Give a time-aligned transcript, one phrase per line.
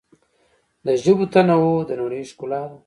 [0.85, 2.77] د ژبو تنوع د نړۍ ښکلا ده.